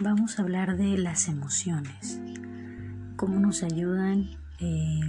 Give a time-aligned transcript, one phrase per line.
[0.00, 2.20] vamos a hablar de las emociones,
[3.16, 5.00] cómo nos ayudan, eh,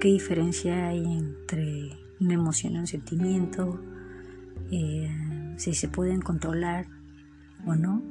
[0.00, 3.80] qué diferencia hay entre una emoción y un sentimiento,
[4.70, 6.86] eh, si se pueden controlar
[7.64, 8.02] o no.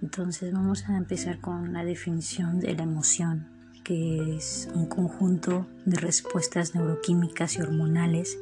[0.00, 3.46] Entonces vamos a empezar con la definición de la emoción,
[3.84, 8.38] que es un conjunto de respuestas neuroquímicas y hormonales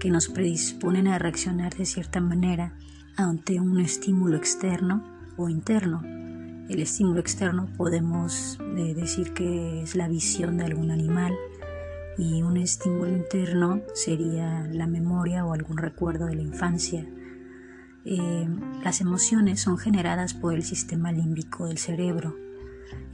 [0.00, 2.72] que nos predisponen a reaccionar de cierta manera
[3.16, 5.04] ante un estímulo externo
[5.36, 6.02] o interno.
[6.68, 11.36] El estímulo externo podemos eh, decir que es la visión de algún animal
[12.16, 17.06] y un estímulo interno sería la memoria o algún recuerdo de la infancia.
[18.06, 18.48] Eh,
[18.82, 22.34] las emociones son generadas por el sistema límbico del cerebro.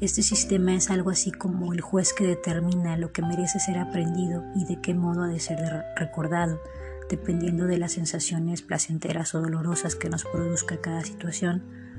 [0.01, 4.45] Este sistema es algo así como el juez que determina lo que merece ser aprendido
[4.55, 5.59] y de qué modo ha de ser
[5.97, 6.61] recordado,
[7.09, 11.90] dependiendo de las sensaciones placenteras o dolorosas que nos produzca cada situación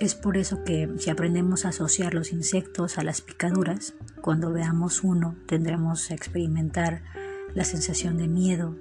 [0.00, 5.02] es por eso que si aprendemos a asociar los insectos a las picaduras, cuando veamos
[5.04, 7.02] uno tendremos a experimentar
[7.54, 8.76] la sensación de miedo,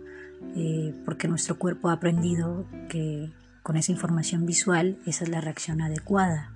[0.56, 5.82] eh, porque nuestro cuerpo ha aprendido que con esa información visual esa es la reacción
[5.82, 6.52] adecuada.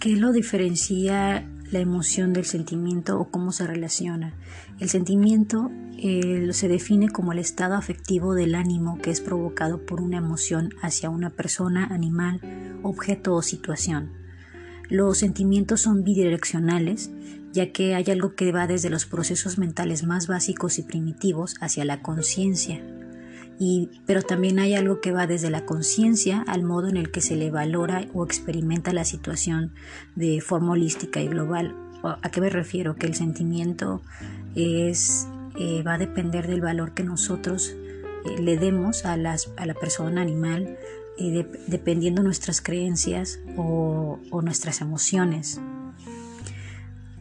[0.00, 4.34] ¿Qué lo diferencia la emoción del sentimiento o cómo se relaciona?
[4.80, 10.00] El sentimiento eh, se define como el estado afectivo del ánimo que es provocado por
[10.00, 12.40] una emoción hacia una persona, animal,
[12.82, 14.10] objeto o situación.
[14.88, 17.10] Los sentimientos son bidireccionales,
[17.52, 21.84] ya que hay algo que va desde los procesos mentales más básicos y primitivos hacia
[21.84, 22.82] la conciencia,
[24.06, 27.36] pero también hay algo que va desde la conciencia al modo en el que se
[27.36, 29.72] le valora o experimenta la situación
[30.16, 31.74] de forma holística y global.
[32.02, 32.96] ¿A qué me refiero?
[32.96, 34.02] Que el sentimiento
[34.54, 37.76] es eh, va a depender del valor que nosotros
[38.24, 40.76] eh, le demos a, las, a, la persona animal,
[41.16, 45.60] eh, dependiendo nuestras creencias o, nuestras emociones.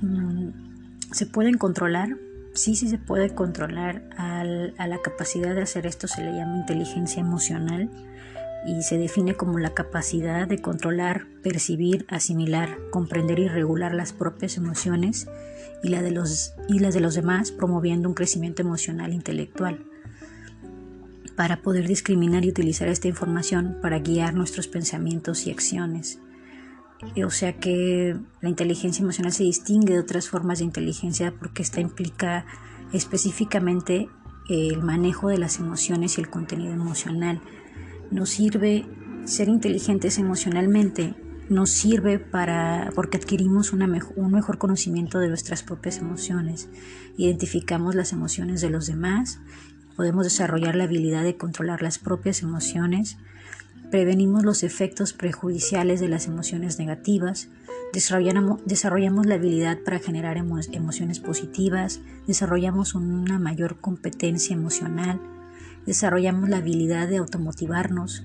[0.02, 0.50] Mm,
[1.12, 2.18] ¿Se pueden controlar?
[2.54, 4.04] Sí, sí se puede controlar.
[4.18, 4.44] a
[4.88, 7.90] la capacidad de hacer esto se le llama inteligencia emocional
[8.66, 14.58] y se define como la capacidad de controlar, percibir, asimilar, comprender y regular las propias
[14.58, 15.28] emociones
[15.84, 16.04] y las
[16.94, 19.86] de los demás, promoviendo un crecimiento emocional e intelectual
[21.36, 26.20] para poder discriminar y utilizar esta información para guiar nuestros pensamientos y acciones.
[27.26, 31.80] O sea que la inteligencia emocional se distingue de otras formas de inteligencia porque esta
[31.82, 32.46] implica
[32.92, 34.10] específicamente
[34.50, 37.42] el manejo de las emociones y el contenido emocional.
[38.12, 38.86] Nos sirve
[39.26, 41.16] ser inteligentes emocionalmente
[41.50, 46.70] nos sirve para porque adquirimos un mejor conocimiento de nuestras propias emociones,
[47.18, 49.40] identificamos las emociones de los demás,
[49.96, 53.18] podemos desarrollar la habilidad de controlar las propias emociones,
[53.94, 57.50] prevenimos los efectos prejudiciales de las emociones negativas,
[57.94, 65.22] desarrollamos, desarrollamos la habilidad para generar emociones positivas, desarrollamos una mayor competencia emocional,
[65.86, 68.24] desarrollamos la habilidad de automotivarnos,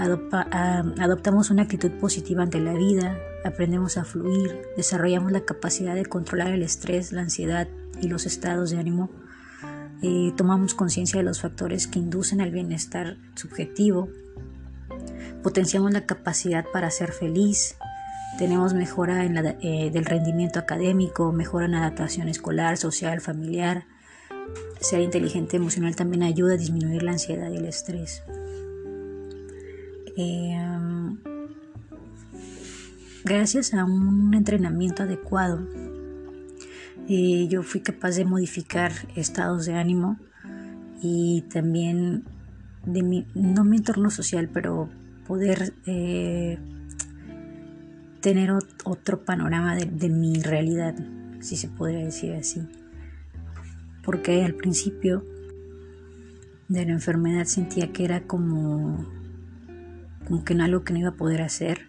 [0.00, 6.48] adoptamos una actitud positiva ante la vida, aprendemos a fluir, desarrollamos la capacidad de controlar
[6.48, 7.68] el estrés, la ansiedad
[8.02, 9.10] y los estados de ánimo,
[10.02, 14.08] eh, tomamos conciencia de los factores que inducen al bienestar subjetivo,
[15.42, 17.76] potenciamos la capacidad para ser feliz,
[18.38, 23.86] tenemos mejora en eh, del rendimiento académico, mejora en la adaptación escolar, social, familiar.
[24.80, 28.22] Ser inteligente emocional también ayuda a disminuir la ansiedad y el estrés.
[30.16, 31.18] Em,
[33.24, 35.66] gracias a un entrenamiento adecuado,
[37.08, 40.18] eh, yo fui capaz de modificar estados de ánimo
[41.02, 42.24] y también
[42.84, 44.88] de mi, no mi entorno social, pero
[45.28, 46.58] poder eh,
[48.20, 48.50] tener
[48.84, 50.96] otro panorama de, de, mi realidad,
[51.40, 52.62] si se podría decir así.
[54.02, 55.24] Porque al principio
[56.66, 59.06] de la enfermedad sentía que era como
[60.28, 61.86] como que en algo que no iba a poder hacer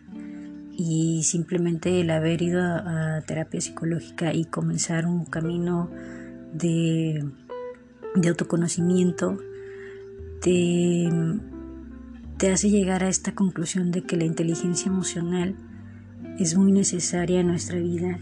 [0.71, 5.89] y simplemente el haber ido a, terapia psicológica y comenzar un camino
[6.53, 7.25] de,
[8.15, 9.37] autoconocimiento
[10.41, 11.09] te,
[12.39, 15.55] te hace llegar a esta conclusión de que la inteligencia emocional
[16.39, 18.17] es muy necesaria en nuestra vida,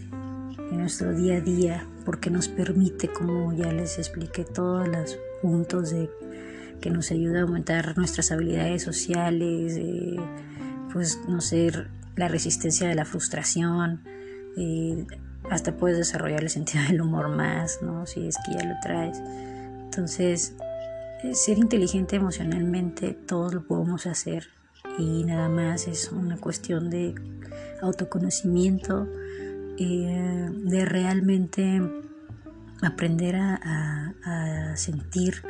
[0.72, 5.92] en nuestro día a día, porque nos permite, como ya les expliqué, todos los puntos
[5.92, 6.10] de
[6.81, 9.80] que nos ayuda a aumentar nuestras habilidades sociales,
[10.92, 11.72] pues no sé,
[12.16, 14.02] la resistencia de la frustración,
[15.52, 18.08] hasta puedes desarrollar el sentido del humor más, ¿no?
[18.08, 19.22] Si es que ya lo traes.
[19.84, 20.67] Entonces, eh,
[21.34, 24.48] ser inteligente emocionalmente, todos lo podemos hacer
[24.98, 27.16] y nada más es una cuestión de
[27.81, 29.08] autoconocimiento,
[29.78, 31.81] eh, de realmente
[32.81, 34.14] aprender a,
[34.75, 35.42] sentir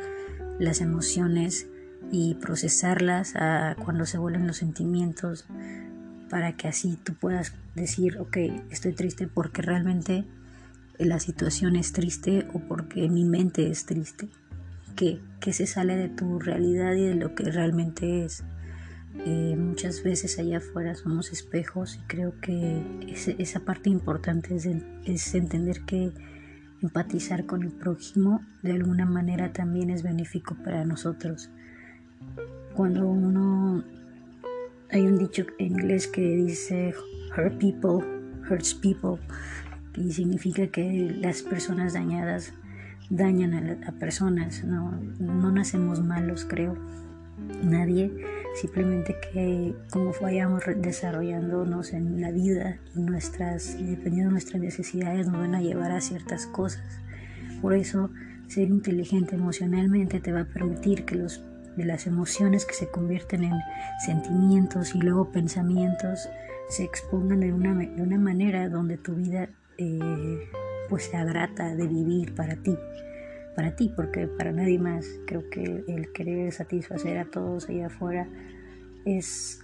[0.58, 1.66] las emociones
[2.10, 5.46] y procesarlas a cuando se vuelven los sentimientos
[6.30, 8.36] para que así tú puedas decir, ok,
[8.70, 10.24] estoy triste porque realmente
[10.98, 14.28] la situación es triste o porque mi mente es triste,
[14.98, 18.44] que, se sale de tu realidad y de lo que realmente es.
[19.24, 22.82] Eh, muchas veces allá afuera somos espejos y creo que
[23.38, 24.68] esa parte importante es,
[25.04, 26.12] es entender que
[26.82, 31.50] empatizar con el prójimo de alguna manera también es benéfico para nosotros.
[32.74, 33.84] Cuando uno
[34.90, 36.94] hay un dicho en inglés que dice
[37.36, 38.06] hurt people
[38.50, 39.18] hurts people
[39.96, 42.52] y significa que las personas dañadas
[43.10, 46.76] dañan a, personas no, no nacemos malos creo
[47.62, 48.12] nadie.
[48.54, 55.54] Simplemente que como vayamos desarrollándonos en la vida nuestras dependiendo de nuestras necesidades nos van
[55.54, 57.00] a llevar a ciertas cosas.
[57.62, 58.10] Por eso
[58.48, 61.42] ser inteligente emocionalmente te va a permitir que los
[61.76, 63.54] de las emociones que se convierten en
[64.04, 66.28] sentimientos y luego pensamientos
[66.68, 70.50] se expongan de una, de una manera donde tu vida eh,
[70.88, 72.76] pues sea grata de vivir para ti,
[73.54, 75.06] para ti, porque para nadie más.
[75.26, 78.28] Creo que el querer satisfacer a todos allá afuera
[79.04, 79.60] es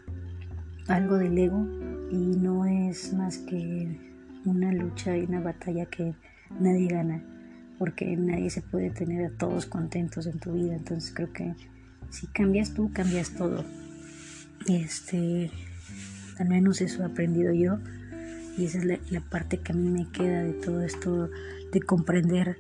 [0.89, 1.67] algo del ego
[2.11, 3.99] y no es más que
[4.45, 6.15] una lucha y una batalla que
[6.61, 7.23] nadie gana,
[7.79, 10.75] porque nadie se puede tener a todos contentos en tu vida.
[10.75, 11.55] Entonces creo que
[12.11, 13.65] si cambias tú, cambias todo.
[14.69, 15.51] Este,
[16.39, 17.79] al menos eso he aprendido yo.
[18.57, 21.31] Y esa es la, parte que a mí me queda de todo esto,
[21.73, 22.59] de comprender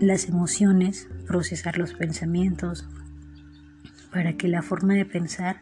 [0.00, 2.88] las emociones, procesar los pensamientos,
[4.10, 5.60] para que la forma de pensar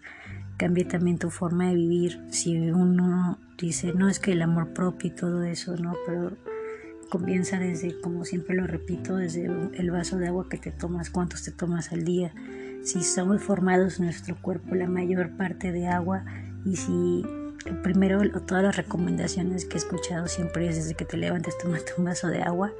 [0.57, 2.21] cambie también tu forma de vivir.
[2.31, 6.37] Si uno dice, no es que el amor propio y todo eso, no, pero
[7.11, 11.43] comienza desde, como siempre lo repito, desde el vaso de agua que te tomas, cuántos
[11.43, 12.33] te tomas al día.
[12.85, 16.25] Si estamos formados nuestro cuerpo la mayor parte de agua
[16.65, 17.25] y si
[17.83, 22.05] primero todas las recomendaciones que he escuchado siempre es desde que te levantes tomate un
[22.05, 22.73] vaso de agua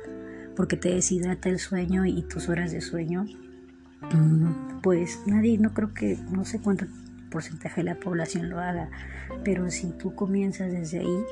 [0.57, 3.27] porque te deshidrata el sueño y tus horas de sueño.
[4.13, 6.87] Mm, pues nadie, no creo que, no sé cuánto
[7.31, 8.91] porcentaje de la población lo haga,
[9.45, 11.25] pero si tú comienzas desde ahí,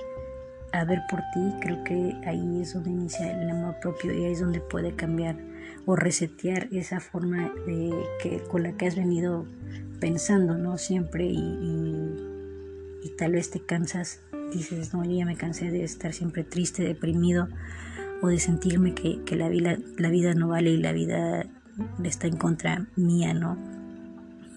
[0.73, 4.33] a ver por ti, creo que ahí es donde inicia el amor propio y ahí
[4.33, 5.37] es donde puede cambiar
[5.85, 7.93] o resetear esa forma de
[8.23, 9.47] que con la que has venido
[10.01, 10.79] pensando, ¿no?
[10.79, 12.10] Siempre y, y,
[13.21, 17.49] tal vez te cansas, dices, no, yo ya me cansé de estar siempre triste, deprimido
[18.23, 21.45] o de sentirme que, que la, vida, la vida no vale y la vida
[22.03, 23.59] está en contra mía, ¿no?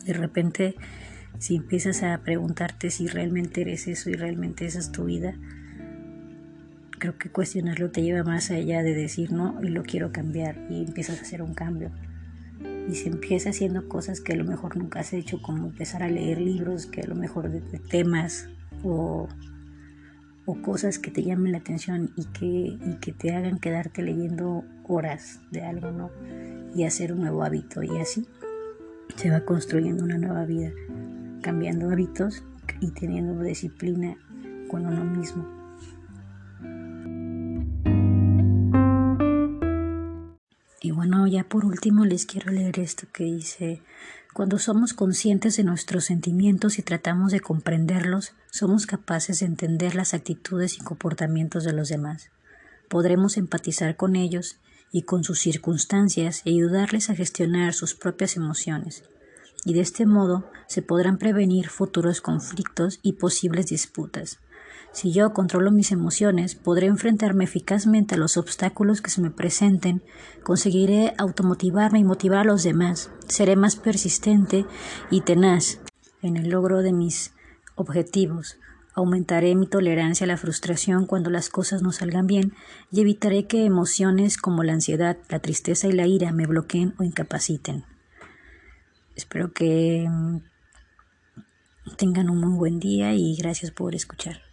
[0.06, 0.76] De repente,
[1.40, 5.36] si empiezas a preguntarte si realmente eres eso y realmente esa es tu vida,
[7.00, 10.86] creo que cuestionarlo te lleva más allá de decir no y lo quiero cambiar y
[10.86, 11.92] empiezas a hacer un cambio.
[12.90, 16.10] Y se empieza haciendo cosas que a lo mejor nunca has hecho, como empezar a
[16.10, 17.50] leer libros que a lo mejor
[17.90, 18.50] temas
[18.84, 19.28] o,
[20.46, 24.64] o, cosas que te llamen la atención y que, y que te hagan quedarte leyendo
[24.88, 26.12] horas de algo, ¿no?
[26.76, 28.28] Y hacer un nuevo hábito y así
[29.16, 30.72] se va construyendo una nueva vida,
[31.42, 32.44] cambiando hábitos
[32.82, 34.18] y teniendo disciplina
[34.70, 35.63] con uno mismo.
[41.14, 43.84] Bueno, ya por último les quiero leer esto que dice,
[44.34, 50.16] cuando somos conscientes de nuestros sentimientos y tratamos de comprenderlos, somos capaces de entender las
[50.16, 52.32] actitudes y comportamientos de los demás.
[52.90, 54.58] Podremos empatizar con ellos
[54.92, 59.04] y con sus circunstancias y ayudarles a gestionar sus propias emociones.
[59.66, 64.40] Y de este modo se podrán prevenir futuros conflictos y posibles disputas.
[64.94, 70.04] Si yo controlo mis emociones, podré enfrentarme eficazmente a los obstáculos que se me presenten,
[70.44, 74.68] conseguiré automotivarme y motivar a los demás, seré más persistente
[75.10, 75.80] y tenaz
[76.22, 77.34] en el logro de mis
[77.74, 78.60] objetivos,
[78.94, 82.54] aumentaré mi tolerancia a la frustración cuando las cosas no salgan bien
[82.92, 87.04] y evitaré que emociones como la ansiedad, la tristeza y la ira me bloqueen o
[87.04, 87.84] incapaciten.
[89.16, 90.38] Espero que mm,
[91.98, 94.53] tengan un muy buen día y gracias por escuchar.